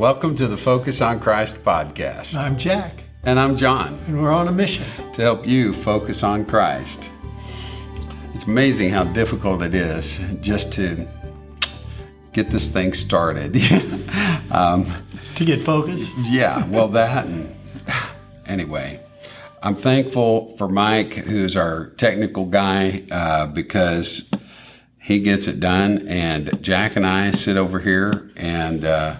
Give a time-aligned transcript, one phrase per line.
[0.00, 2.34] Welcome to the Focus on Christ podcast.
[2.34, 4.86] I'm Jack, And I'm John and we're on a mission.
[5.12, 7.10] to help you focus on Christ.
[8.32, 11.06] It's amazing how difficult it is just to
[12.32, 13.54] get this thing started.
[14.50, 14.90] um,
[15.34, 17.54] To get focused, yeah, well, that and
[18.46, 19.02] anyway,
[19.62, 24.30] I'm thankful for Mike, who's our technical guy, uh, because
[24.98, 26.08] he gets it done.
[26.08, 29.16] And Jack and I sit over here, and uh,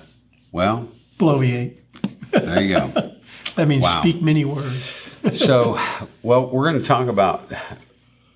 [0.52, 1.78] well, bloviate.
[2.32, 3.12] there you go.
[3.56, 4.00] That means Wow.
[4.00, 4.94] speak many words.
[5.34, 5.78] So,
[6.22, 7.50] well, we're going to talk about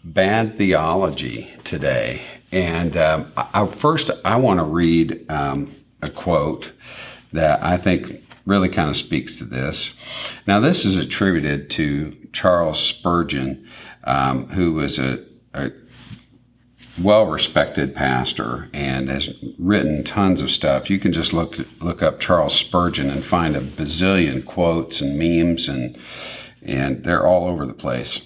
[0.03, 2.21] bad theology today.
[2.53, 6.73] And um, I, first, I want to read um, a quote
[7.33, 9.93] that I think really kind of speaks to this.
[10.47, 13.67] Now, this is attributed to Charles Spurgeon,
[14.05, 15.25] um, who was a,
[15.55, 15.71] a
[17.01, 20.89] well respected pastor and has written tons of stuff.
[20.89, 25.69] You can just look look up Charles Spurgeon and find a bazillion quotes and memes
[25.69, 25.99] and
[26.63, 28.23] and they're all over the place.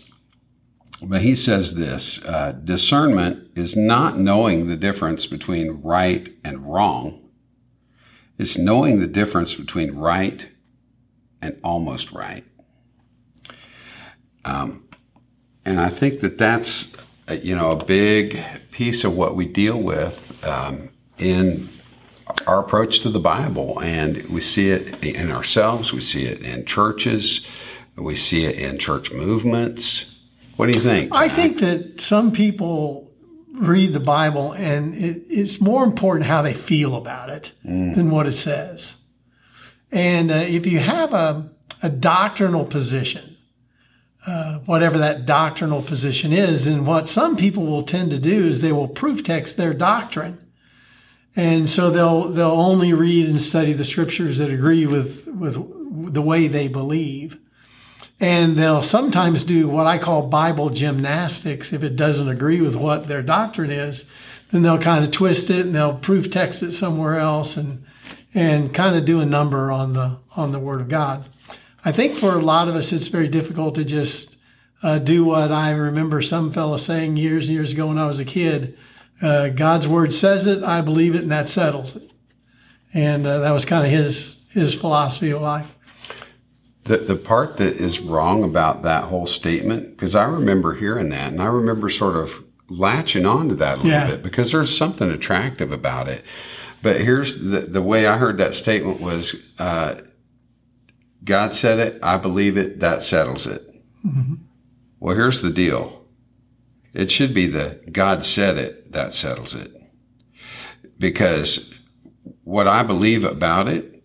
[1.01, 7.31] But he says this uh, discernment is not knowing the difference between right and wrong,
[8.37, 10.49] it's knowing the difference between right
[11.41, 12.45] and almost right.
[14.45, 14.89] Um,
[15.65, 16.89] and I think that that's
[17.31, 21.69] you know a big piece of what we deal with um, in
[22.47, 25.93] our approach to the Bible, and we see it in ourselves.
[25.93, 27.47] We see it in churches.
[27.97, 30.19] We see it in church movements.
[30.57, 31.15] What do you think?
[31.15, 33.09] I think that some people
[33.53, 38.27] read the Bible and it, it's more important how they feel about it than what
[38.27, 38.95] it says.
[39.91, 41.51] And uh, if you have a,
[41.83, 43.28] a doctrinal position,
[44.27, 48.61] uh, whatever that doctrinal position is, And what some people will tend to do is
[48.61, 50.45] they will proof text their doctrine.
[51.37, 56.23] And so they'll they'll only read and study the scriptures that agree with with the
[56.23, 57.39] way they believe.
[58.21, 61.73] And they'll sometimes do what I call Bible gymnastics.
[61.73, 64.05] If it doesn't agree with what their doctrine is,
[64.51, 67.85] then they'll kind of twist it and they'll proof text it somewhere else and
[68.35, 71.29] and kind of do a number on the on the Word of God.
[71.85, 74.37] I think for a lot of us, it's very difficult to just
[74.83, 78.21] uh, do what I remember some fella saying years and years ago when I was
[78.21, 78.77] a kid.
[79.21, 82.11] Uh, God's Word says it, I believe it, and that settles it.
[82.95, 85.67] And uh, that was kind of his his philosophy of life.
[86.85, 91.33] The, the part that is wrong about that whole statement, because I remember hearing that
[91.33, 94.07] and I remember sort of latching on to that a little Yeah.
[94.07, 96.25] bit because there's something attractive about it.
[96.83, 99.97] But here's the, the way I heard that statement was uh,
[101.25, 103.63] God said it, I believe it, that settles it.
[104.05, 104.35] Mm-hmm.
[105.01, 106.05] Well, here's the deal
[106.95, 109.73] it should be the God said it, that settles it.
[110.99, 111.79] Because
[112.45, 114.03] what I believe about it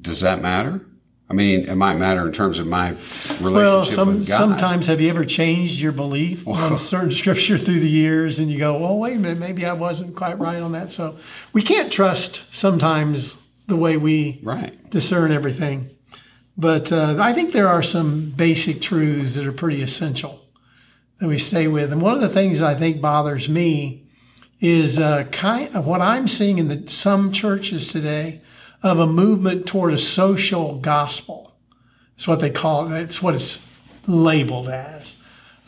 [0.00, 0.84] does that matter?
[1.28, 4.36] I mean, it might matter in terms of my relationship Well, some, with God.
[4.36, 8.58] sometimes have you ever changed your belief on certain scripture through the years and you
[8.58, 10.92] go, well, wait a minute, maybe I wasn't quite right on that.
[10.92, 11.18] So
[11.54, 13.34] we can't trust sometimes
[13.66, 14.90] the way we right.
[14.90, 15.90] discern everything.
[16.56, 20.44] But uh, I think there are some basic truths that are pretty essential
[21.18, 21.92] that we stay with.
[21.92, 24.06] And one of the things that I think bothers me
[24.60, 28.40] is uh, kind of what I'm seeing in the, some churches today
[28.82, 31.56] of a movement toward a social gospel.
[32.16, 33.02] It's what they call it.
[33.02, 33.58] It's what it's
[34.06, 35.16] labeled as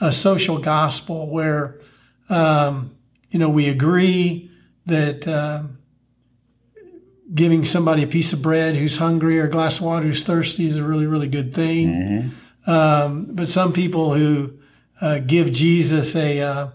[0.00, 1.80] a social gospel, where
[2.28, 2.94] um,
[3.30, 4.50] you know we agree
[4.84, 5.75] that um,
[7.34, 10.66] giving somebody a piece of bread who's hungry or a glass of water who's thirsty
[10.66, 12.34] is a really really good thing.
[12.66, 14.58] Um, but some people who
[15.00, 16.68] uh, give Jesus a uh,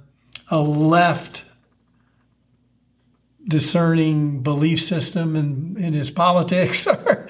[0.50, 1.46] a left
[3.48, 7.28] discerning belief system in, in his politics or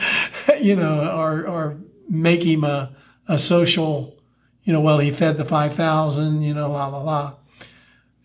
[0.59, 1.77] you know or, or
[2.09, 2.93] make him a,
[3.27, 4.17] a social
[4.63, 7.33] you know well he fed the 5000 you know la la la.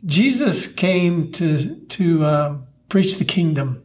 [0.04, 3.82] Jesus came to to um, preach the kingdom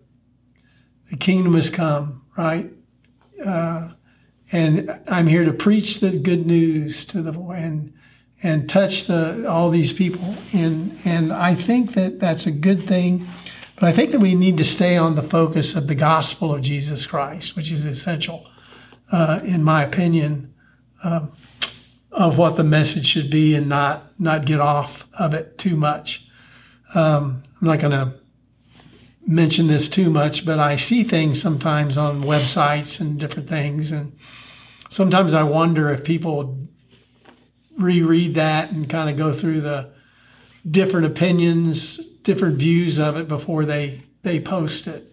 [1.12, 2.72] the kingdom has come right
[3.46, 3.90] uh,
[4.52, 7.94] and i'm here to preach the good news to the and
[8.44, 13.28] and touch the all these people and and i think that that's a good thing
[13.82, 16.62] but I think that we need to stay on the focus of the gospel of
[16.62, 18.48] Jesus Christ, which is essential,
[19.12, 20.54] uh, in my opinion,
[21.04, 21.32] um,
[22.12, 26.28] of what the message should be, and not not get off of it too much.
[26.94, 28.14] Um, I'm not going to
[29.26, 34.18] mention this too much, but I see things sometimes on websites and different things, and
[34.90, 36.68] sometimes I wonder if people
[37.78, 39.94] reread that and kind of go through the
[40.70, 45.12] different opinions, different views of it before they they post it.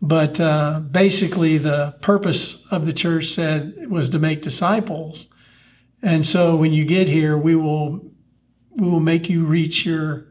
[0.00, 5.28] But uh, basically, the purpose of the church said was to make disciples.
[6.02, 8.00] And so when you get here, we will
[8.74, 10.26] we will make you reach your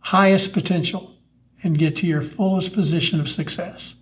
[0.00, 1.09] highest potential
[1.62, 3.94] and get to your fullest position of success.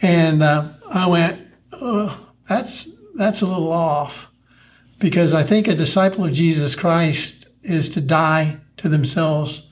[0.00, 4.28] And uh, I went, oh, that's that's a little off,
[4.98, 9.68] because I think a disciple of Jesus Christ is to die to themselves,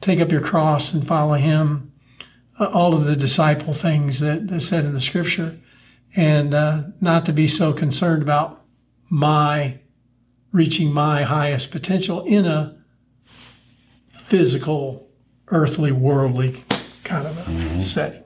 [0.00, 1.88] take up your cross and follow Him.
[2.60, 5.58] Uh, all of the disciple things that, that said in the Scripture,
[6.14, 8.62] and uh, not to be so concerned about
[9.10, 9.78] my
[10.52, 12.76] reaching my highest potential in a
[14.18, 15.08] physical,
[15.48, 16.64] earthly, worldly
[17.04, 17.80] kind of a mm-hmm.
[17.80, 18.22] setting.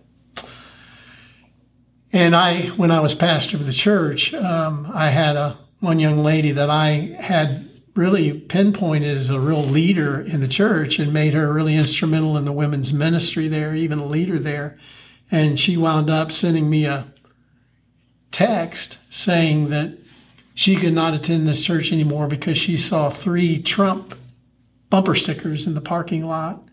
[2.13, 6.19] And I, when I was pastor of the church, um, I had a one young
[6.19, 11.35] lady that I had really pinpointed as a real leader in the church and made
[11.35, 14.79] her really instrumental in the women's ministry there, even a leader there.
[15.31, 17.13] And she wound up sending me a
[18.31, 19.99] text saying that
[20.55, 24.15] she could not attend this church anymore because she saw three Trump
[24.91, 26.66] bumper stickers in the parking lot.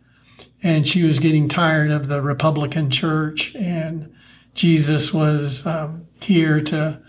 [0.64, 4.14] And she was getting tired of the Republican church, and
[4.54, 7.02] Jesus was um, here to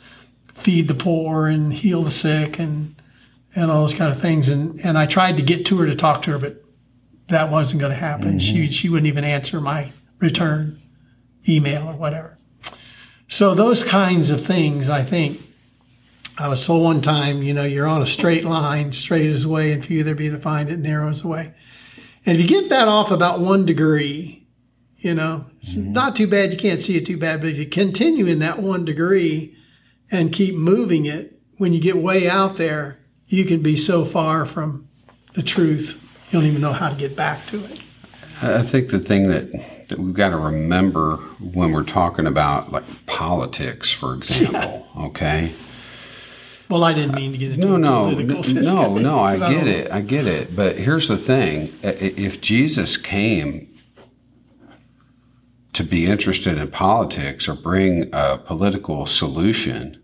[0.55, 2.97] feed the poor and heal the sick and
[3.55, 4.49] and all those kind of things.
[4.49, 6.65] And and I tried to get to her to talk to her, but
[7.29, 8.39] that wasn't going to happen.
[8.39, 8.39] Mm-hmm.
[8.39, 10.83] She she wouldn't even answer my return
[11.49, 12.39] email or whatever.
[13.29, 15.41] So those kinds of things, I think,
[16.37, 19.49] I was told one time, you know, you're on a straight line, straight is the
[19.49, 21.55] way, and few there be that find it, narrow is the way.
[22.27, 24.47] And if you get that off about one degree,
[24.99, 25.93] you know, it's mm-hmm.
[25.93, 26.53] not too bad.
[26.53, 29.57] You can't see it too bad, but if you continue in that one degree
[30.11, 34.47] and keep moving it, when you get way out there, you can be so far
[34.47, 34.89] from
[35.35, 37.81] the truth, you don't even know how to get back to it.
[38.43, 42.85] I think the thing that, that we've got to remember when we're talking about like
[43.07, 45.03] politics, for example, yeah.
[45.07, 45.53] okay?
[46.69, 49.21] Well, I didn't mean to get into no, no, political no, no.
[49.21, 49.91] I get it.
[49.91, 50.57] I get it.
[50.57, 53.71] But here's the thing: if Jesus came
[55.75, 60.01] to be interested in politics or bring a political solution,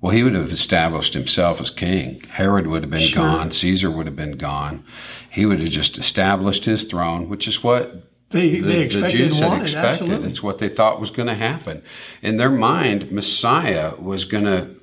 [0.00, 2.22] well, he would have established himself as king.
[2.30, 3.22] Herod would have been sure.
[3.22, 3.50] gone.
[3.50, 4.84] Caesar would have been gone.
[5.30, 9.38] He would have just established his throne, which is what they, the, they the Jews
[9.38, 10.02] had expected.
[10.02, 10.28] Absolutely.
[10.28, 11.82] It's what they thought was going to happen.
[12.22, 14.76] In their mind, Messiah was going to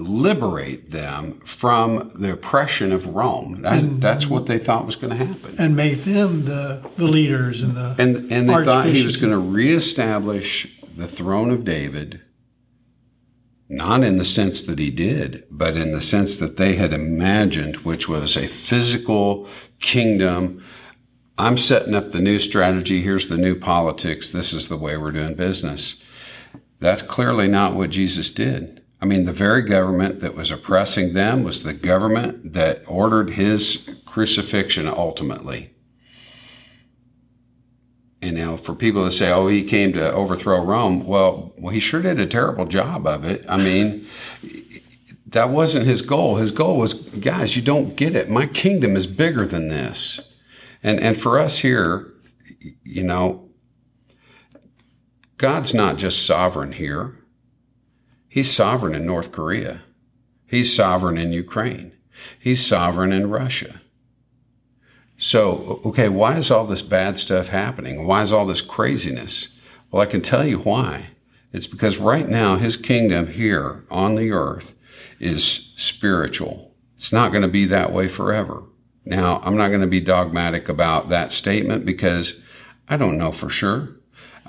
[0.00, 3.62] liberate them from the oppression of Rome.
[3.62, 5.56] That, and, that's what they thought was going to happen.
[5.58, 9.32] And make them the, the leaders and the And and they thought he was going
[9.32, 12.20] to reestablish the throne of David,
[13.68, 17.78] not in the sense that he did, but in the sense that they had imagined,
[17.78, 19.48] which was a physical
[19.80, 20.64] kingdom.
[21.36, 23.02] I'm setting up the new strategy.
[23.02, 24.30] Here's the new politics.
[24.30, 26.02] This is the way we're doing business.
[26.80, 28.77] That's clearly not what Jesus did.
[29.00, 33.88] I mean, the very government that was oppressing them was the government that ordered his
[34.04, 35.70] crucifixion ultimately.
[38.20, 41.78] And now, for people to say, "Oh, he came to overthrow Rome," well, well, he
[41.78, 43.44] sure did a terrible job of it.
[43.48, 44.06] I mean,
[45.24, 46.36] that wasn't his goal.
[46.36, 48.28] His goal was, guys, you don't get it.
[48.28, 50.20] My kingdom is bigger than this.
[50.82, 52.12] And and for us here,
[52.82, 53.48] you know,
[55.36, 57.14] God's not just sovereign here.
[58.28, 59.82] He's sovereign in North Korea.
[60.46, 61.92] He's sovereign in Ukraine.
[62.38, 63.80] He's sovereign in Russia.
[65.16, 68.06] So, okay, why is all this bad stuff happening?
[68.06, 69.48] Why is all this craziness?
[69.90, 71.10] Well, I can tell you why.
[71.52, 74.74] It's because right now his kingdom here on the earth
[75.18, 76.74] is spiritual.
[76.94, 78.64] It's not going to be that way forever.
[79.04, 82.40] Now, I'm not going to be dogmatic about that statement because
[82.88, 83.97] I don't know for sure.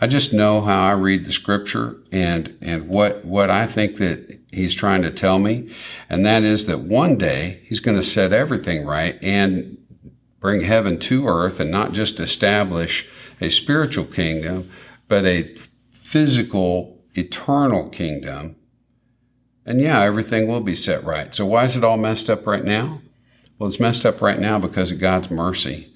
[0.01, 4.39] I just know how I read the scripture and, and what, what I think that
[4.51, 5.73] he's trying to tell me.
[6.09, 9.77] And that is that one day he's going to set everything right and
[10.39, 13.09] bring heaven to earth and not just establish
[13.41, 14.69] a spiritual kingdom,
[15.09, 15.53] but a
[15.91, 18.55] physical, eternal kingdom.
[19.65, 21.35] And yeah, everything will be set right.
[21.35, 23.01] So why is it all messed up right now?
[23.57, 25.88] Well, it's messed up right now because of God's mercy.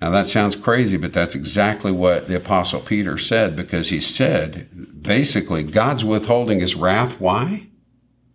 [0.00, 5.02] Now that sounds crazy, but that's exactly what the apostle Peter said because he said
[5.02, 7.20] basically God's withholding his wrath.
[7.20, 7.66] Why?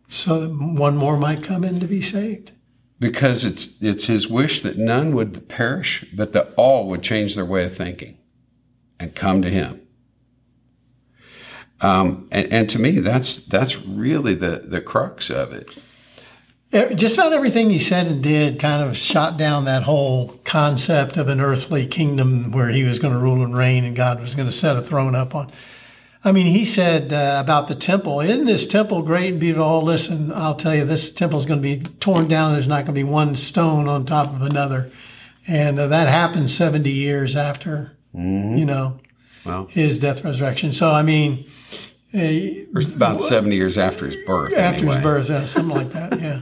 [0.09, 2.51] So that one more might come in to be saved.
[2.99, 7.45] Because it's it's his wish that none would perish, but that all would change their
[7.45, 8.17] way of thinking
[8.99, 9.81] and come to him.
[11.81, 15.69] Um, and, and to me, that's that's really the the crux of it
[16.95, 21.27] just about everything he said and did kind of shot down that whole concept of
[21.27, 24.47] an earthly kingdom where he was going to rule and reign and God was going
[24.47, 25.51] to set a throne up on.
[26.25, 29.65] I mean, he said uh, about the temple, isn't this temple great and beautiful?
[29.67, 32.53] Oh, listen, I'll tell you, this temple is going to be torn down.
[32.53, 34.89] There's not going to be one stone on top of another.
[35.47, 38.57] And uh, that happened 70 years after, Mm-hmm.
[38.57, 38.99] you know,
[39.43, 40.71] Well, his death, resurrection.
[40.71, 41.45] So, I mean,
[42.13, 44.53] uh, it was about 70 years after his birth.
[44.53, 44.93] after anyway.
[44.95, 46.41] his birth, yeah, something like that, yeah.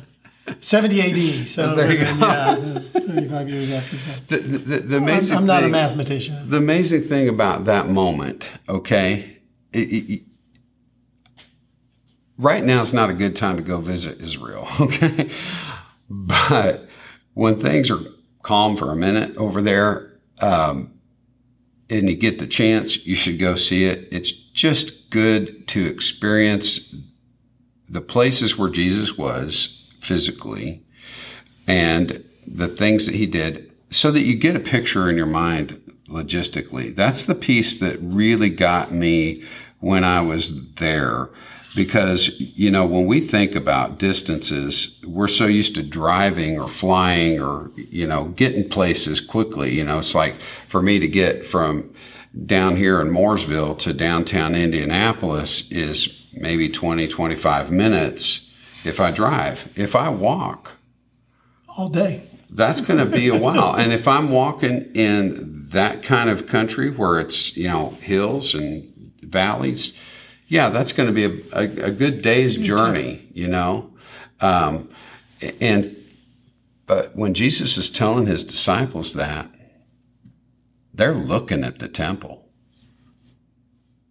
[0.59, 1.01] 70
[1.41, 1.47] AD.
[1.47, 2.03] So, There you go.
[2.03, 3.97] yeah, 35 years after.
[4.27, 6.49] The, the, the, the I'm, amazing I'm not a thing- mathematician.
[6.49, 9.37] The amazing thing about that moment, okay,
[9.73, 10.23] it, it-
[12.37, 15.29] right now is not a good time to go visit Israel, okay?
[16.09, 16.87] But
[17.33, 17.99] when things are
[18.43, 20.93] calm for a minute over there, um,
[21.89, 24.07] and you get the chance, you should go see it.
[24.11, 26.95] It's just good to experience
[27.89, 30.83] the places where Jesus was physically
[31.67, 35.81] and the things that he did so that you get a picture in your mind
[36.07, 36.93] logistically.
[36.95, 39.43] That's the piece that really got me
[39.79, 41.29] when I was there.
[41.73, 47.39] Because, you know, when we think about distances, we're so used to driving or flying
[47.39, 49.73] or, you know, getting places quickly.
[49.73, 50.35] You know, it's like
[50.67, 51.93] for me to get from
[52.45, 58.50] down here in Mooresville to downtown Indianapolis is maybe 20, 25 minutes
[58.83, 59.71] if I drive.
[59.75, 60.73] If I walk,
[61.67, 62.27] All day.
[62.49, 63.75] that's going to be a while.
[63.75, 69.13] and if I'm walking in that kind of country where it's, you know, hills and
[69.21, 69.93] valleys,
[70.47, 73.93] yeah, that's going to be a, a, a good day's journey, you know?
[74.41, 74.89] Um,
[75.61, 75.95] and,
[76.87, 79.49] but when Jesus is telling his disciples that,
[80.93, 82.49] they're looking at the temple.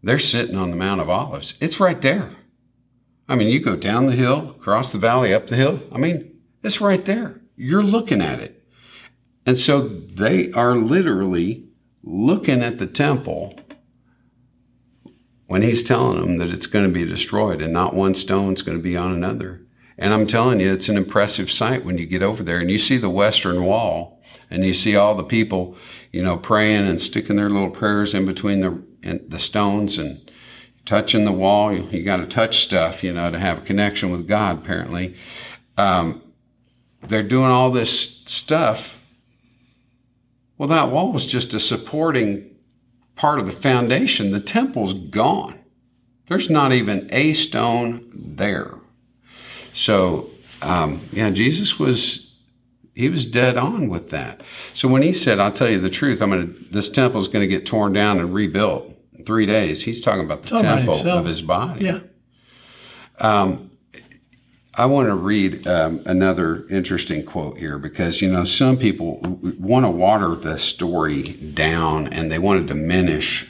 [0.02, 1.54] They're sitting on the Mount of Olives.
[1.60, 2.30] It's right there.
[3.30, 5.80] I mean, you go down the hill, across the valley, up the hill.
[5.92, 7.40] I mean, it's right there.
[7.54, 8.66] You're looking at it.
[9.46, 11.68] And so they are literally
[12.02, 13.54] looking at the temple
[15.46, 18.76] when he's telling them that it's going to be destroyed and not one stone's going
[18.76, 19.64] to be on another.
[19.96, 22.78] And I'm telling you, it's an impressive sight when you get over there and you
[22.78, 24.20] see the western wall
[24.50, 25.76] and you see all the people,
[26.10, 30.30] you know, praying and sticking their little prayers in between the the stones and
[30.84, 31.72] touching the wall.
[31.72, 34.58] You, got to touch stuff, you know, to have a connection with God.
[34.58, 35.14] Apparently,
[35.76, 36.22] um,
[37.02, 39.00] they're doing all this stuff.
[40.58, 42.54] Well, that wall was just a supporting
[43.16, 44.30] part of the foundation.
[44.30, 45.58] The temple's gone.
[46.28, 48.74] There's not even a stone there.
[49.72, 50.30] So,
[50.62, 52.26] um, yeah, Jesus was
[52.94, 54.42] he was dead on with that.
[54.74, 57.28] So when he said, "I'll tell you the truth, I'm going to this temple is
[57.28, 58.89] going to get torn down and rebuilt
[59.24, 61.20] three days," he's talking about the Talking temple himself.
[61.20, 61.84] of his body.
[61.84, 62.00] Yeah.
[64.74, 69.18] I want to read um, another interesting quote here because, you know, some people
[69.58, 73.46] want to water the story down and they want to diminish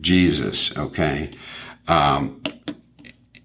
[0.00, 1.30] Jesus, okay?
[1.86, 2.42] Um,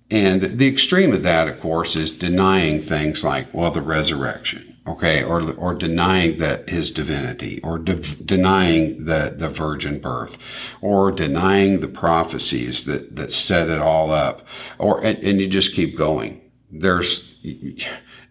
[0.10, 5.24] and the extreme of that, of course, is denying things like, well, the resurrection, okay,
[5.24, 10.38] or or denying that his divinity, or de- denying the the virgin birth,
[10.82, 14.46] or denying the prophecies that that set it all up,
[14.78, 16.42] or and, and you just keep going.
[16.72, 17.38] There's,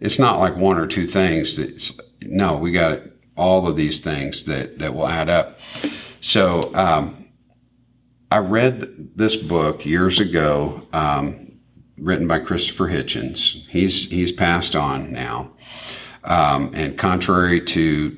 [0.01, 1.57] it's not like one or two things.
[1.57, 3.01] That's no, we got
[3.37, 5.59] all of these things that that will add up.
[6.21, 6.75] So.
[6.75, 7.19] Um,
[8.33, 11.53] I read this book years ago, um,
[11.99, 13.69] written by Christopher Hitchens.
[13.69, 15.51] He's he's passed on now,
[16.25, 18.17] um, and contrary to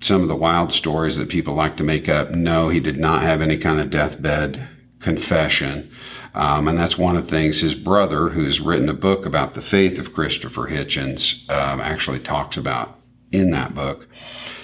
[0.00, 3.22] some of the wild stories that people like to make up, no, he did not
[3.22, 4.66] have any kind of deathbed
[4.98, 5.90] confession.
[6.34, 9.62] Um, and that's one of the things his brother, who's written a book about the
[9.62, 12.98] faith of Christopher Hitchens, um, actually talks about
[13.32, 14.08] in that book.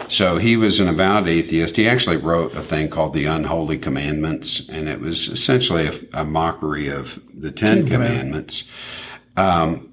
[0.08, 1.76] So he was an avowed atheist.
[1.76, 6.24] He actually wrote a thing called the Unholy Commandments, and it was essentially a, a
[6.24, 8.64] mockery of the Ten, Ten Commandments.
[9.36, 9.85] Um,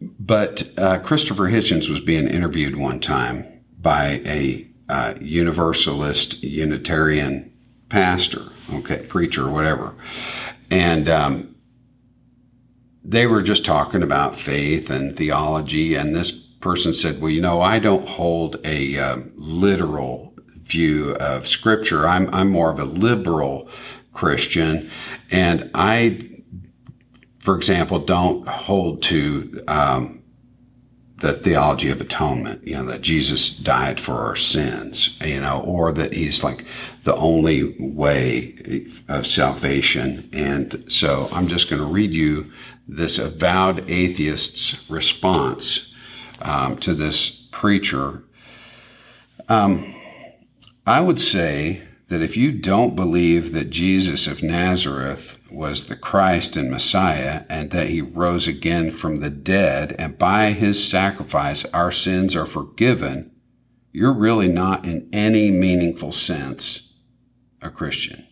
[0.00, 3.46] but uh, Christopher Hitchens was being interviewed one time
[3.80, 7.52] by a uh, Universalist Unitarian
[7.88, 8.42] pastor,
[8.74, 9.94] okay, preacher, whatever,
[10.70, 11.54] and um,
[13.04, 17.60] they were just talking about faith and theology, and this person said, "Well, you know,
[17.60, 20.34] I don't hold a um, literal
[20.64, 22.06] view of Scripture.
[22.06, 23.68] I'm I'm more of a liberal
[24.12, 24.90] Christian,
[25.30, 26.30] and I."
[27.46, 30.20] For example, don't hold to um,
[31.20, 35.92] the theology of atonement, you know, that Jesus died for our sins, you know, or
[35.92, 36.64] that he's like
[37.04, 40.28] the only way of salvation.
[40.32, 42.50] And so I'm just going to read you
[42.88, 45.94] this avowed atheist's response
[46.42, 48.24] um, to this preacher.
[49.48, 49.94] Um,
[50.84, 56.56] I would say that if you don't believe that Jesus of Nazareth was the Christ
[56.56, 61.90] and Messiah and that he rose again from the dead and by his sacrifice our
[61.90, 63.32] sins are forgiven,
[63.92, 66.92] you're really not in any meaningful sense
[67.60, 68.24] a Christian.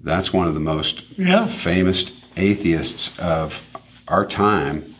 [0.00, 1.46] That's one of the most Yeah.
[1.48, 3.62] famous atheists of
[4.08, 4.94] our time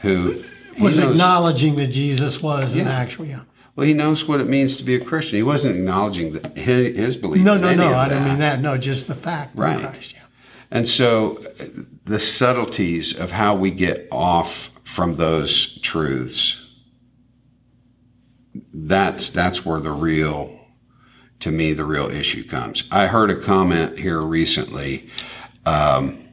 [0.00, 0.42] who
[0.78, 3.40] Was knows- acknowledging that Jesus was an actual, yeah.
[3.80, 5.38] Well, he knows what it means to be a Christian.
[5.38, 7.42] He wasn't acknowledging the, his, his belief.
[7.42, 7.94] No, no, no.
[7.94, 8.60] I don't mean that.
[8.60, 9.76] No, just the fact Right.
[9.82, 10.12] of Christ.
[10.12, 10.20] Yeah.
[10.70, 11.64] And so uh,
[12.04, 16.60] the subtleties of how we get off from those truths
[18.72, 20.58] that's that's where the real
[21.40, 22.84] to me the real issue comes.
[22.90, 25.08] I heard a comment here recently
[25.64, 26.28] um,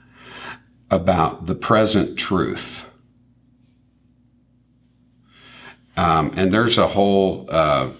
[0.90, 2.84] about the present truth.
[5.98, 7.90] Um, and there's a whole uh,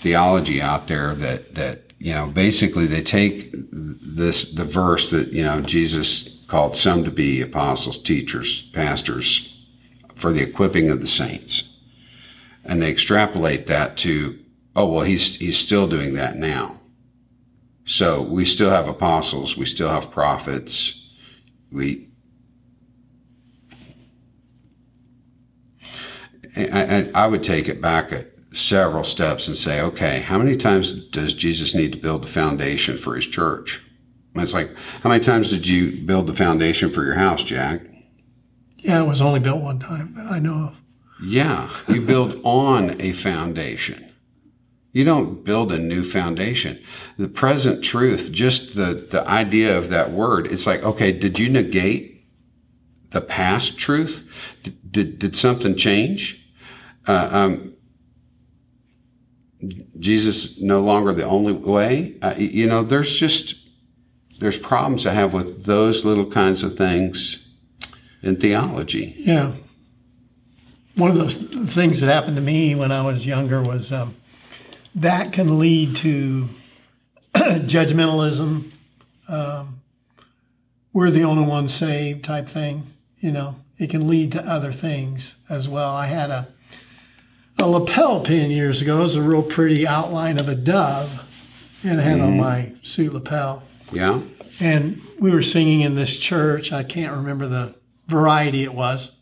[0.00, 5.44] theology out there that that you know basically they take this the verse that you
[5.44, 9.54] know Jesus called some to be apostles, teachers, pastors
[10.14, 11.68] for the equipping of the saints,
[12.64, 14.38] and they extrapolate that to
[14.74, 16.80] oh well he's he's still doing that now.
[17.84, 21.10] So we still have apostles, we still have prophets,
[21.70, 22.07] we
[26.56, 30.92] I, I, would take it back a, several steps and say, okay, how many times
[31.08, 33.82] does Jesus need to build the foundation for his church?
[34.34, 37.82] And it's like, how many times did you build the foundation for your house, Jack?
[38.76, 40.80] Yeah, it was only built one time that I know of.
[41.22, 44.12] Yeah, you build on a foundation.
[44.92, 46.82] You don't build a new foundation.
[47.18, 51.48] The present truth, just the, the idea of that word, it's like, okay, did you
[51.48, 52.17] negate
[53.10, 54.28] the past truth?
[54.62, 56.44] Did, did, did something change?
[57.06, 57.74] Uh, um,
[59.98, 62.16] Jesus no longer the only way.
[62.22, 63.56] Uh, you know, there's just
[64.38, 67.44] there's problems I have with those little kinds of things
[68.22, 69.14] in theology.
[69.18, 69.52] Yeah.
[70.94, 74.16] One of those things that happened to me when I was younger was um,
[74.94, 76.48] that can lead to
[77.34, 78.70] judgmentalism.
[79.28, 79.80] Um,
[80.92, 82.94] we're the only ones saved type thing.
[83.20, 85.94] You know, it can lead to other things as well.
[85.94, 86.48] I had a
[87.58, 88.98] a lapel pin years ago.
[88.98, 91.24] It was a real pretty outline of a dove,
[91.82, 93.62] and I had on my suit lapel.
[93.92, 94.20] Yeah.
[94.60, 96.72] And we were singing in this church.
[96.72, 97.74] I can't remember the
[98.06, 99.12] variety it was.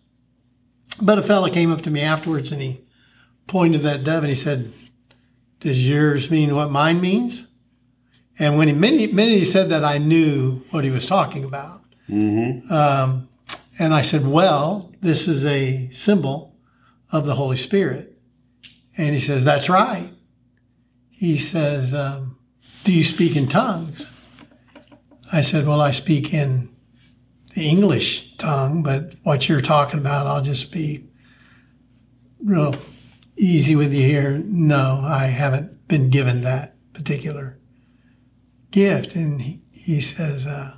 [1.01, 2.81] But a fella came up to me afterwards and he
[3.47, 4.73] pointed that dove and he said,
[5.61, 7.47] Does yours mean what mine means?
[8.39, 11.83] And when he minute, minute he said that, I knew what he was talking about.
[12.09, 12.73] Mm-hmm.
[12.73, 13.29] Um,
[13.79, 16.57] and I said, Well, this is a symbol
[17.13, 18.19] of the Holy Spirit.
[18.97, 20.13] And he says, That's right.
[21.11, 22.39] He says, um,
[22.85, 24.11] Do you speak in tongues?
[25.33, 26.75] I said, Well, I speak in
[27.55, 31.09] the English tongue, but what you're talking about, I'll just be
[32.43, 32.75] real
[33.37, 34.43] easy with you here.
[34.45, 37.59] No, I haven't been given that particular
[38.71, 39.15] gift.
[39.15, 40.77] And he, he says, uh,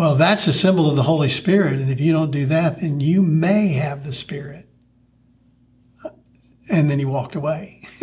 [0.00, 1.74] Well, that's a symbol of the Holy Spirit.
[1.74, 4.66] And if you don't do that, then you may have the Spirit.
[6.70, 7.86] And then he walked away.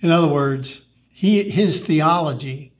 [0.00, 2.72] in other words, he, his theology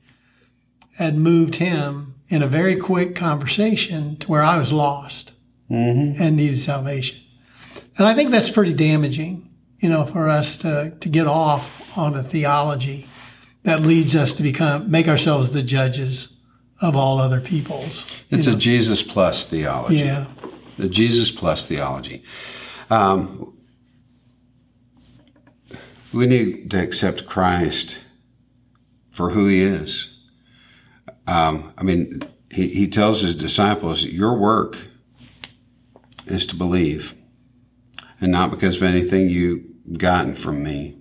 [0.95, 5.33] had moved him in a very quick conversation to where I was lost
[5.69, 6.19] mm-hmm.
[6.19, 7.19] and needed salvation.
[7.95, 12.15] And I think that's pretty damaging, you know, for us to, to get off on
[12.15, 13.07] a theology
[13.61, 16.34] that leads us to become make ourselves the judges
[16.81, 18.05] of all other peoples.
[18.29, 19.97] It's a Jesus plus theology.
[19.97, 20.25] Yeah.
[20.77, 22.23] The Jesus plus theology.
[22.89, 23.57] Um,
[26.13, 27.99] we need to accept Christ
[29.09, 30.15] for who he is.
[31.27, 34.77] Um, I mean, he, he tells his disciples, Your work
[36.25, 37.13] is to believe,
[38.19, 40.97] and not because of anything you've gotten from me,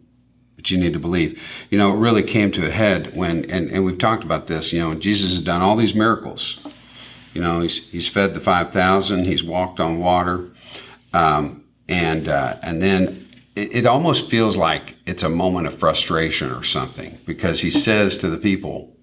[0.71, 1.41] you need to believe.
[1.71, 4.73] You know, it really came to a head when, and, and we've talked about this,
[4.73, 6.59] you know, Jesus has done all these miracles.
[7.33, 10.51] You know, he's, he's fed the 5,000, he's walked on water.
[11.13, 16.51] Um, and, uh, and then it, it almost feels like it's a moment of frustration
[16.51, 18.97] or something because he says to the people,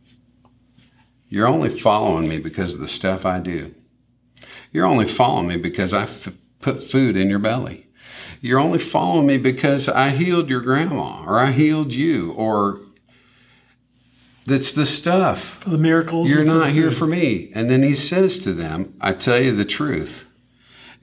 [1.30, 3.74] You're only following me because of the stuff I do.
[4.72, 7.88] You're only following me because I f- put food in your belly.
[8.42, 12.82] You're only following me because I healed your grandma or I healed you or
[14.48, 15.60] that's the stuff.
[15.62, 16.30] For the miracles.
[16.30, 17.52] You're for not here for me.
[17.54, 20.26] And then he says to them, I tell you the truth.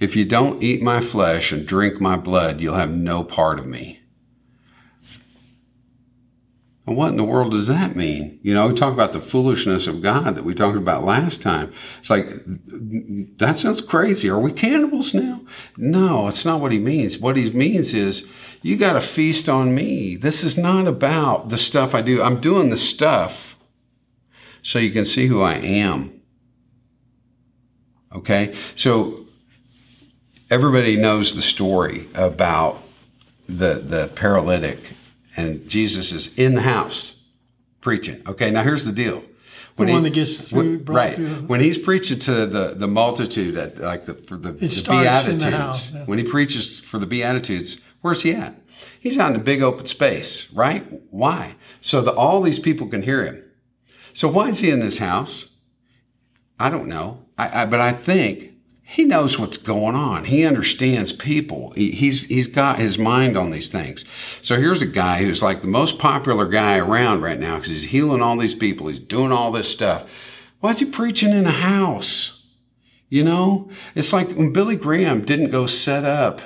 [0.01, 3.67] If you don't eat my flesh and drink my blood, you'll have no part of
[3.67, 3.98] me.
[6.89, 8.41] And what in the world does that mean?
[8.43, 11.71] You know, we talk about the foolishness of God that we talked about last time.
[12.01, 12.27] It's like,
[13.37, 14.31] that sounds crazy.
[14.31, 15.43] Are we cannibals now?
[15.77, 17.19] No, it's not what he means.
[17.19, 18.27] What he means is,
[18.63, 20.17] you got to feast on me.
[20.17, 22.23] This is not about the stuff I do.
[22.23, 23.59] I'm doing the stuff
[24.63, 26.23] so you can see who I am.
[28.15, 28.55] Okay?
[28.77, 29.27] So
[30.51, 32.83] everybody knows the story about
[33.47, 34.79] the, the paralytic
[35.39, 37.17] and Jesus is in the house
[37.81, 38.23] preaching.
[38.27, 39.23] Okay, now here's the deal.
[39.77, 41.15] When the one he, that gets through, when, right?
[41.15, 41.47] Through.
[41.47, 45.51] When he's preaching to the, the multitude at like the for the, the beatitudes, the
[45.51, 46.05] house, yeah.
[46.05, 48.55] when he preaches for the beatitudes, where's he at?
[48.99, 50.85] He's out in a big open space, right?
[51.11, 51.55] Why?
[51.81, 53.45] So that all these people can hear him.
[54.13, 55.51] So why is he in this house?
[56.59, 57.25] I don't know.
[57.37, 58.55] I, I, but I think
[58.91, 60.25] he knows what's going on.
[60.25, 61.73] He understands people.
[61.73, 64.07] He, he's he's got his mind on these things.
[64.41, 67.91] So here's a guy who's like the most popular guy around right now because he's
[67.91, 68.89] healing all these people.
[68.89, 70.09] He's doing all this stuff.
[70.61, 72.43] Why is he preaching in a house?
[73.11, 76.41] You know, it's like when Billy Graham didn't go set up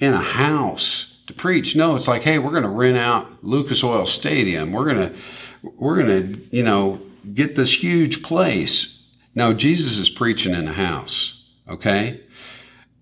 [0.00, 1.76] in a house to preach.
[1.76, 4.72] No, it's like, hey, we're going to rent out Lucas Oil Stadium.
[4.72, 5.18] We're going to
[5.62, 7.00] we're going to you know
[7.34, 9.06] get this huge place.
[9.36, 11.33] No, Jesus is preaching in a house.
[11.68, 12.20] Okay?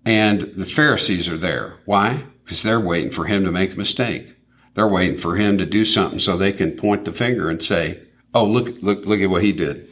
[0.05, 1.77] And the Pharisees are there.
[1.85, 2.25] Why?
[2.43, 4.35] Because they're waiting for him to make a mistake.
[4.73, 7.99] They're waiting for him to do something so they can point the finger and say,
[8.33, 9.87] "Oh, look, look, look at what he did."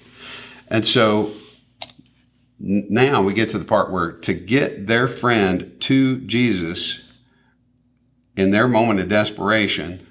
[0.68, 1.34] And so
[2.60, 7.12] now we get to the part where to get their friend to Jesus
[8.36, 10.06] in their moment of desperation,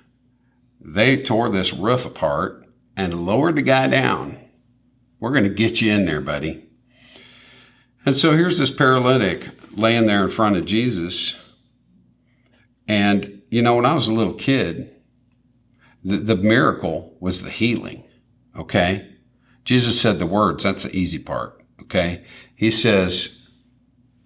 [0.80, 4.38] they tore this roof apart and lowered the guy down.
[5.18, 6.69] We're going to get you in there, buddy.
[8.04, 11.38] And so here's this paralytic laying there in front of Jesus.
[12.88, 14.90] And, you know, when I was a little kid,
[16.02, 18.04] the, the miracle was the healing.
[18.56, 19.06] Okay.
[19.64, 20.64] Jesus said the words.
[20.64, 21.62] That's the easy part.
[21.82, 22.24] Okay.
[22.54, 23.48] He says,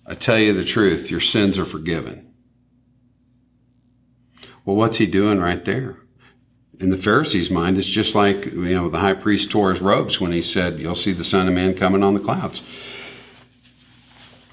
[0.07, 2.33] I tell you the truth, your sins are forgiven.
[4.65, 5.99] Well, what's he doing right there?
[6.81, 10.21] In the Pharisees' mind, it's just like, you know, the high priest tore his robes
[10.21, 12.63] when he said, You'll see the Son of Man coming on the clouds.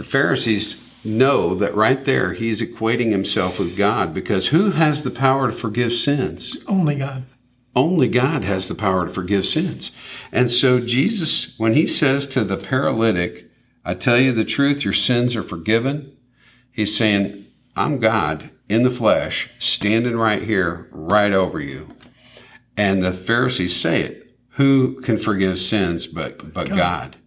[0.02, 5.12] The Pharisees know that right there he's equating himself with God because who has the
[5.12, 6.58] power to forgive sins?
[6.68, 7.26] Only God.
[7.76, 9.92] Only God has the power to forgive sins.
[10.32, 13.52] And so Jesus, when he says to the paralytic,
[13.86, 16.18] I tell you the truth, your sins are forgiven,
[16.72, 21.90] he's saying, I'm God in the flesh, standing right here, right over you.
[22.76, 24.36] And the Pharisees say it.
[24.54, 26.76] Who can forgive sins but, but God.
[26.76, 27.18] God?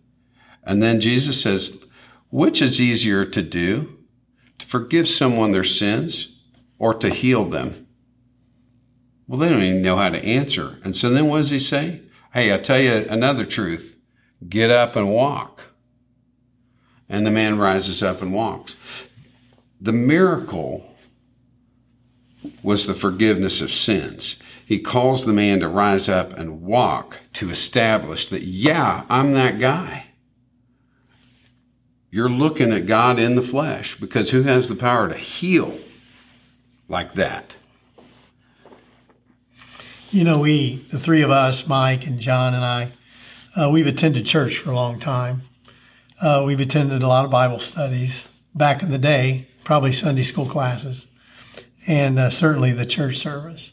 [0.65, 1.84] And then Jesus says,
[2.35, 3.97] which is easier to do?
[4.59, 6.37] To forgive someone their sins
[6.81, 7.87] or to heal them?
[9.29, 10.81] Well, they don't even know how to answer.
[10.83, 12.03] And so then what does he say?
[12.33, 13.97] Hey, I'll tell you another truth.
[14.49, 15.75] Get up and walk.
[17.09, 18.75] And the man rises up and walks.
[19.81, 20.93] The miracle
[22.65, 24.41] was the forgiveness of sins.
[24.67, 29.61] He calls the man to rise up and walk to establish that, yeah, I'm that
[29.61, 30.04] guy
[32.15, 35.77] you're looking at God in the flesh because who has the power to heal
[36.89, 37.57] like that?
[40.13, 42.93] You know, we, the three of us, Mike and John and I,
[43.61, 45.43] uh, we've attended church for a long time.
[46.23, 50.47] Uh, we've attended a lot of Bible studies back in the day, probably Sunday school
[50.47, 51.09] classes,
[51.89, 53.73] and uh, certainly the church service.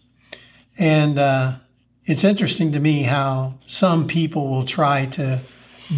[0.80, 1.58] And uh,
[2.06, 5.41] it's interesting to me how some people will try to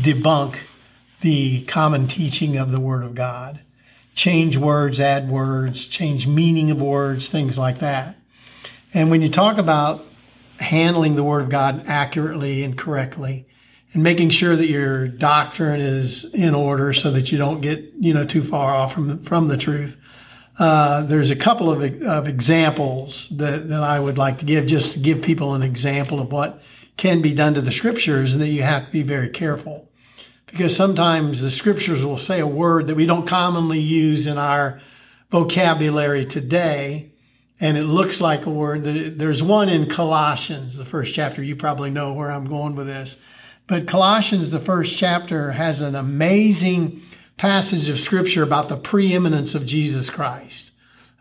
[0.01, 0.57] debunk
[1.23, 3.61] the common teaching of the Word of God.
[4.13, 8.17] Change words, add words, change meaning of words, things like that.
[8.93, 10.05] And when you talk about
[10.59, 13.47] handling the Word of God accurately and correctly,
[13.93, 18.13] and making sure that your doctrine is in order so that you don't get you
[18.13, 19.95] know too far off from the, from the truth.
[20.59, 24.93] Uh, there's a couple of, of examples that, that I would like to give, just
[24.93, 26.61] to give people an example of what
[26.97, 29.89] can be done to the scriptures, and that you have to be very careful
[30.53, 34.79] because sometimes the scriptures will say a word that we don't commonly use in our
[35.31, 37.11] vocabulary today,
[37.59, 38.83] and it looks like a word.
[38.83, 41.41] There's one in Colossians, the first chapter.
[41.41, 43.17] You probably know where I'm going with this.
[43.65, 47.01] But Colossians, the first chapter, has an amazing
[47.35, 50.69] passage of scripture about the preeminence of Jesus Christ,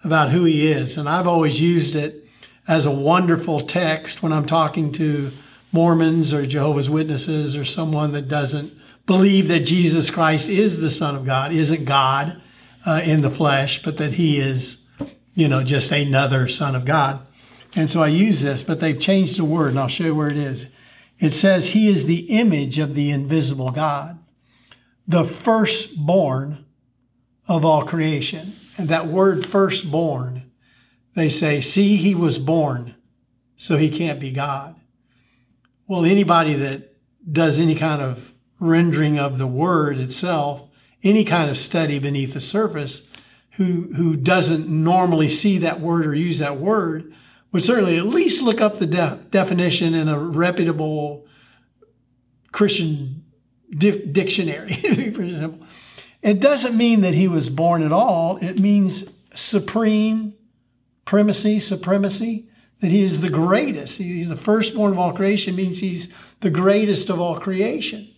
[0.04, 0.98] about who he is.
[0.98, 2.28] And I've always used it
[2.68, 5.32] as a wonderful text when I'm talking to
[5.72, 8.74] Mormons or Jehovah's Witnesses or someone that doesn't
[9.06, 12.40] believe that Jesus Christ is the Son of God, isn't God
[12.86, 14.78] uh, in the flesh, but that he is,
[15.34, 17.26] you know, just another Son of God.
[17.74, 20.30] And so I use this, but they've changed the word, and I'll show you where
[20.30, 20.66] it is.
[21.18, 24.18] It says, He is the image of the invisible God,
[25.06, 26.64] the firstborn
[27.48, 28.56] of all creation.
[28.78, 30.50] And that word firstborn,
[31.14, 32.94] they say, see, he was born,
[33.56, 34.76] so he can't be God.
[35.86, 36.96] Well, anybody that
[37.30, 38.31] does any kind of
[38.62, 40.68] rendering of the word itself,
[41.02, 43.02] any kind of study beneath the surface,
[43.56, 47.12] who, who doesn't normally see that word or use that word,
[47.50, 51.26] would certainly at least look up the de- definition in a reputable
[52.52, 53.24] Christian
[53.70, 54.72] di- dictionary,
[55.14, 55.66] for example.
[56.22, 58.36] It doesn't mean that he was born at all.
[58.36, 60.34] It means supreme,
[61.04, 62.48] primacy, supremacy,
[62.80, 63.98] that he is the greatest.
[63.98, 66.08] He's the firstborn of all creation, means he's
[66.40, 68.11] the greatest of all creation.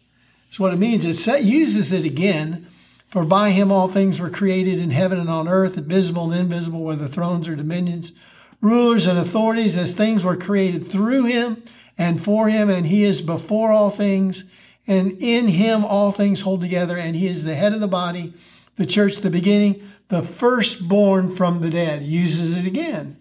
[0.54, 1.04] That's what it means.
[1.04, 2.68] It uses it again.
[3.08, 6.84] For by him all things were created in heaven and on earth, visible and invisible,
[6.84, 8.12] whether thrones or dominions,
[8.60, 11.60] rulers and authorities, as things were created through him
[11.98, 14.44] and for him, and he is before all things
[14.86, 18.32] and in him all things hold together, and he is the head of the body,
[18.76, 22.04] the church, the beginning, the firstborn from the dead.
[22.04, 23.16] Uses it again.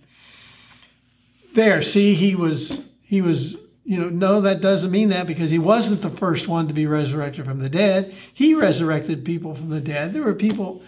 [1.55, 5.59] There, see, he was he was, you know, no, that doesn't mean that because he
[5.59, 8.15] wasn't the first one to be resurrected from the dead.
[8.33, 10.13] He resurrected people from the dead.
[10.13, 10.81] There were people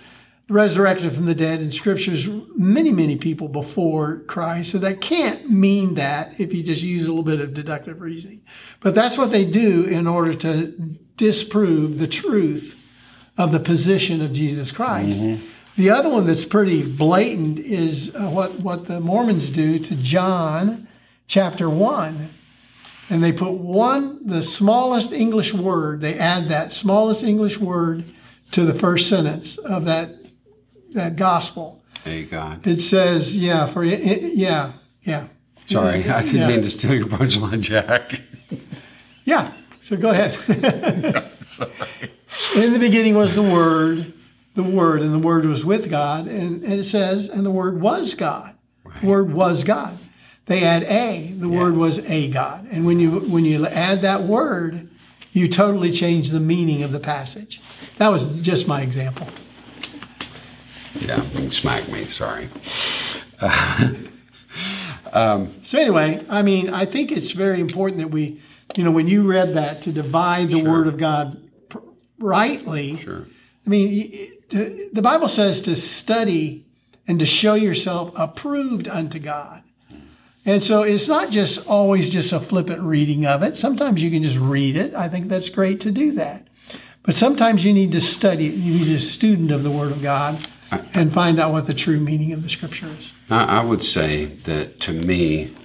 [0.48, 4.72] resurrected from the dead in scriptures, many, many people before Christ.
[4.72, 8.42] So that can't mean that if you just use a little bit of deductive reasoning.
[8.80, 10.68] But that's what they do in order to
[11.18, 12.78] disprove the truth
[13.38, 15.22] of the position of Jesus Christ.
[15.22, 15.46] Mm-hmm.
[15.78, 20.88] The other one that's pretty blatant is uh, what, what the Mormons do to John
[21.28, 22.30] chapter 1.
[23.10, 28.04] And they put one, the smallest English word, they add that smallest English word
[28.52, 30.16] to the first sentence of that
[30.94, 31.84] that gospel.
[32.04, 32.66] Hey God.
[32.66, 35.28] It says, yeah, for it, yeah, yeah.
[35.68, 36.48] Sorry, I didn't yeah.
[36.48, 38.22] mean to steal your punchline, Jack.
[39.26, 39.54] yeah.
[39.82, 40.34] So go ahead.
[42.56, 44.14] In the beginning was the Word,
[44.56, 47.80] the Word, and the Word was with God, and, and it says, and the Word
[47.82, 48.56] was God.
[48.84, 49.02] Right.
[49.02, 49.98] The Word was God.
[50.46, 51.34] They add a.
[51.38, 51.58] The yeah.
[51.58, 54.90] Word was a God, and when you when you add that word,
[55.32, 57.62] you totally change the meaning of the passage.
[57.98, 59.28] That was just my example.
[61.00, 62.06] Yeah, smack me.
[62.06, 62.48] Sorry.
[65.12, 68.42] um, so anyway, I mean, I think it's very important that we,
[68.78, 70.72] you know, when you read that to divide the sure.
[70.72, 71.42] Word of God
[72.18, 72.98] rightly.
[72.98, 73.28] Sure.
[73.66, 76.66] I mean, the Bible says to study
[77.08, 79.64] and to show yourself approved unto God.
[80.46, 83.58] And so it's not just always just a flippant reading of it.
[83.58, 84.94] Sometimes you can just read it.
[84.94, 86.48] I think that's great to do that.
[87.02, 88.56] But sometimes you need to study it.
[88.56, 90.48] You need a student of the Word of God
[90.94, 93.12] and find out what the true meaning of the scripture is.
[93.30, 95.56] I would say that to me,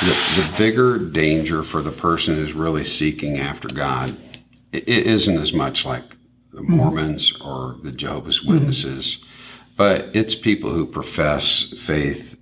[0.00, 4.16] the, the bigger danger for the person who's really seeking after God,
[4.72, 6.16] it isn't as much like
[6.52, 6.76] the mm-hmm.
[6.76, 7.48] Mormons mm-hmm.
[7.48, 9.26] or the Jehovah's Witnesses, mm-hmm.
[9.76, 12.37] but it's people who profess faith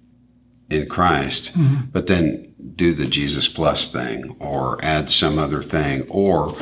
[0.71, 1.87] in Christ, mm-hmm.
[1.93, 6.55] but then do the Jesus plus thing or add some other thing or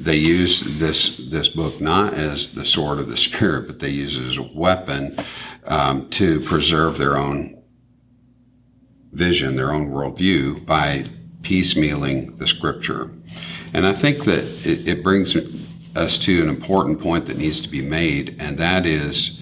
[0.00, 4.16] they use this this book not as the sword of the spirit, but they use
[4.16, 5.16] it as a weapon
[5.66, 7.62] um, to preserve their own
[9.12, 11.04] vision, their own worldview by
[11.42, 13.10] piecemealing the scripture.
[13.72, 15.36] And I think that it, it brings
[15.96, 19.40] us to an important point that needs to be made, and that is,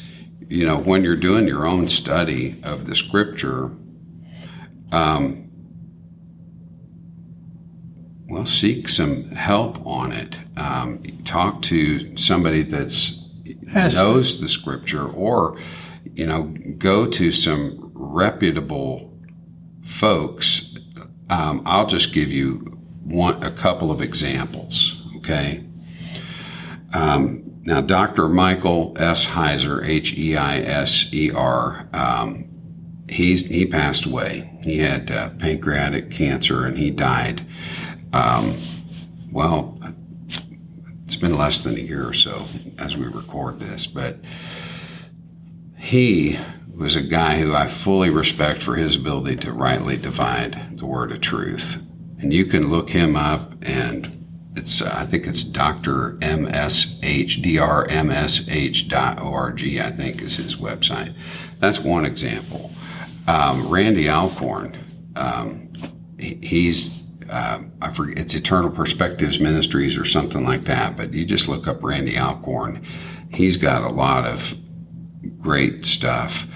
[0.49, 3.71] you know, when you're doing your own study of the scripture.
[4.93, 5.51] Um,
[8.29, 10.39] well, seek some help on it.
[10.57, 13.97] Um, talk to somebody that's yes.
[13.97, 15.59] knows the scripture, or
[16.15, 19.19] you know, go to some reputable
[19.83, 20.75] folks.
[21.31, 25.03] Um, I'll just give you one, a couple of examples.
[25.17, 25.65] Okay.
[26.93, 28.29] Um, now, Dr.
[28.29, 29.27] Michael S.
[29.27, 32.49] Heiser, H E I S E R, um,
[33.09, 34.59] he's he passed away.
[34.63, 37.47] He had uh, pancreatic cancer and he died.
[38.13, 38.57] Um,
[39.31, 39.79] well,
[41.05, 42.47] it's been less than a year or so
[42.79, 44.19] as we record this, but
[45.77, 46.39] he
[46.75, 51.11] was a guy who I fully respect for his ability to rightly divide the word
[51.13, 51.83] of truth.
[52.21, 54.15] And you can look him up and
[54.57, 56.19] it's uh, I think it's Dr.
[56.21, 58.99] MSH, drmsh.org,
[59.79, 61.15] I think is his website.
[61.59, 62.71] That's one example.
[63.29, 64.77] Um, Randy Alcorn,
[65.15, 65.71] um,
[66.19, 70.97] he, he's uh, I forget, it's Eternal Perspectives Ministries or something like that.
[70.97, 72.83] But you just look up Randy Alcorn.
[73.31, 74.57] He's got a lot of
[75.39, 76.47] great stuff.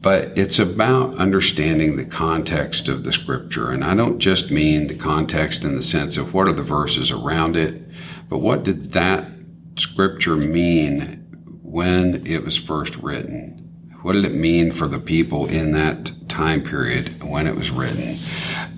[0.00, 3.70] but it's about understanding the context of the scripture.
[3.70, 7.10] And I don't just mean the context in the sense of what are the verses
[7.10, 7.82] around it,
[8.28, 9.30] but what did that
[9.78, 11.26] scripture mean
[11.62, 13.59] when it was first written?
[14.02, 18.16] What did it mean for the people in that time period when it was written?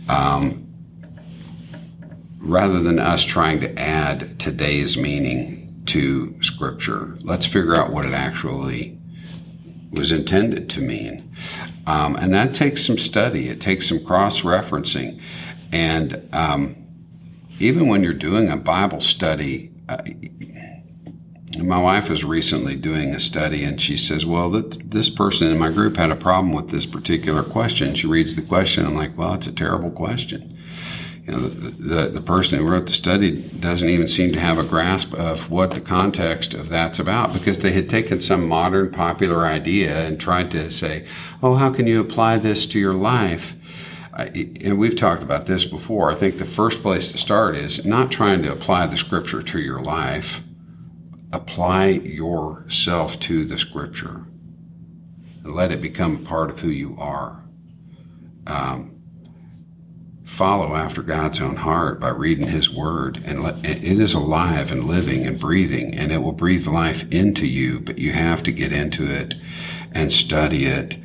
[0.09, 0.67] Um,
[2.39, 8.13] rather than us trying to add today's meaning to scripture, let's figure out what it
[8.13, 8.99] actually
[9.93, 11.33] was intended to mean.
[11.87, 15.21] Um, and that takes some study, it takes some cross referencing.
[15.71, 16.77] And um,
[17.61, 19.99] even when you're doing a Bible study, uh,
[21.59, 25.71] my wife was recently doing a study and she says, Well, this person in my
[25.71, 27.95] group had a problem with this particular question.
[27.95, 28.87] She reads the question.
[28.87, 30.53] I'm like, Well, it's a terrible question
[31.27, 34.59] you know, the, the, the, person who wrote the study doesn't even seem to have
[34.59, 38.91] a grasp of what the context of that's about because they had taken some modern
[38.91, 41.07] popular idea and tried to say,
[41.41, 43.55] oh, how can you apply this to your life?
[44.13, 44.25] I,
[44.63, 46.11] and we've talked about this before.
[46.11, 49.61] I think the first place to start is not trying to apply the scripture to
[49.61, 50.43] your life,
[51.33, 54.25] apply yourself to the scripture
[55.43, 57.43] and let it become a part of who you are.
[58.47, 58.93] Um,
[60.25, 63.23] follow after God's own heart by reading His Word.
[63.25, 67.47] And let, it is alive and living and breathing, and it will breathe life into
[67.47, 69.35] you, but you have to get into it
[69.93, 70.97] and study it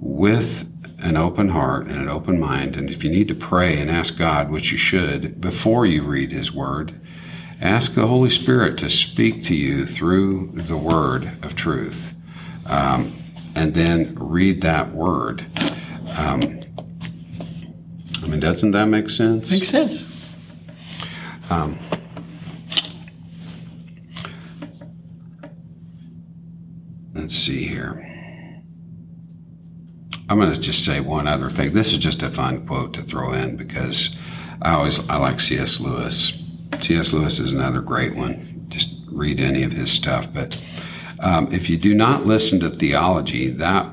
[0.00, 2.76] with an open heart and an open mind.
[2.76, 6.32] And if you need to pray and ask God, which you should, before you read
[6.32, 7.00] His Word,
[7.60, 12.14] ask the Holy Spirit to speak to you through the Word of truth.
[12.66, 13.12] Um,
[13.54, 15.46] and then read that Word.
[16.16, 16.60] Um,
[18.22, 19.50] I mean, doesn't that make sense?
[19.50, 20.34] Makes sense.
[21.50, 21.78] Um,
[27.14, 28.00] let's see here.
[30.28, 31.74] I'm going to just say one other thing.
[31.74, 34.16] This is just a fun quote to throw in because
[34.62, 35.80] I always I like C.S.
[35.80, 36.32] Lewis.
[36.82, 37.12] C.S.
[37.12, 38.66] Lewis is another great one.
[38.68, 40.32] Just read any of his stuff.
[40.32, 40.60] But
[41.20, 43.86] um, if you do not listen to theology, that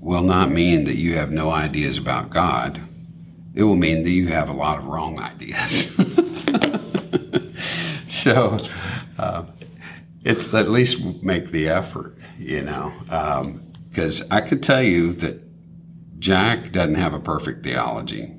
[0.00, 2.80] will not mean that you have no ideas about God
[3.58, 5.92] it will mean that you have a lot of wrong ideas.
[8.08, 8.56] so,
[9.18, 9.46] uh,
[10.22, 12.92] it, at least make the effort, you know,
[13.88, 15.42] because um, I could tell you that
[16.20, 18.32] Jack doesn't have a perfect theology.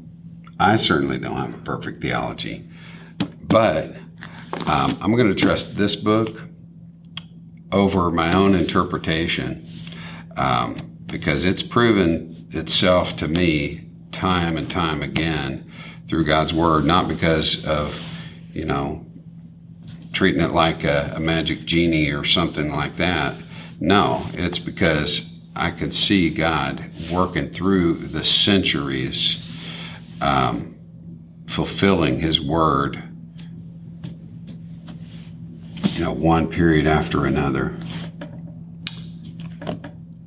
[0.57, 2.69] I certainly don't have a perfect theology,
[3.49, 3.95] but
[4.67, 6.29] um, I'm going to trust this book
[7.71, 9.67] over my own interpretation
[10.37, 15.71] um, because it's proven itself to me time and time again
[16.07, 19.05] through God's Word, not because of, you know,
[20.13, 23.35] treating it like a, a magic genie or something like that.
[23.79, 29.43] No, it's because I could see God working through the centuries,
[30.21, 30.75] um,
[31.47, 33.08] fulfilling His Word,
[35.99, 37.75] you know, one period after another.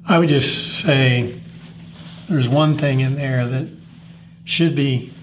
[0.07, 1.41] I would just say
[2.29, 3.71] there's one thing in there that
[4.45, 5.15] should be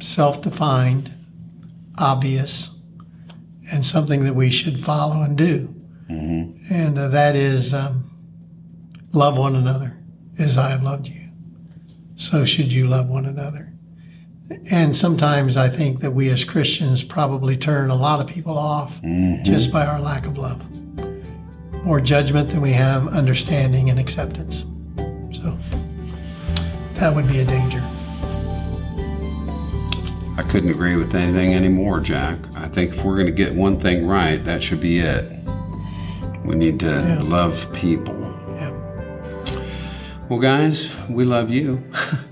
[0.00, 1.12] self defined,
[1.98, 2.70] obvious,
[3.70, 5.74] and something that we should follow and do.
[6.08, 6.72] Mm-hmm.
[6.72, 8.10] And uh, that is um,
[9.12, 9.98] love one another
[10.38, 11.28] as I have loved you.
[12.16, 13.67] So should you love one another.
[14.70, 19.00] And sometimes I think that we as Christians probably turn a lot of people off
[19.02, 19.42] mm-hmm.
[19.44, 20.62] just by our lack of love.
[21.84, 24.64] More judgment than we have understanding and acceptance.
[25.32, 25.56] So
[26.94, 27.82] that would be a danger.
[30.38, 32.38] I couldn't agree with anything anymore, Jack.
[32.54, 35.30] I think if we're going to get one thing right, that should be it.
[36.44, 37.22] We need to yeah.
[37.22, 38.14] love people.
[38.54, 38.70] Yeah.
[40.28, 41.82] Well, guys, we love you.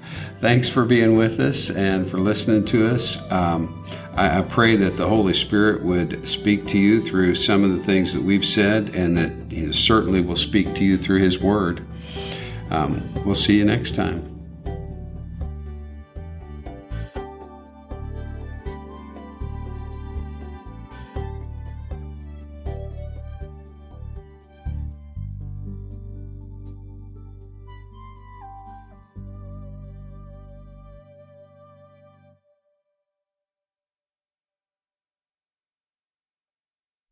[0.47, 3.19] Thanks for being with us and for listening to us.
[3.33, 7.77] Um, I, I, pray that the Holy Spirit would speak to you through some of
[7.77, 11.41] the things that we've said and that He certainly will speak to you through His
[11.41, 11.85] Word.
[12.71, 14.36] Um, we'll see you next time.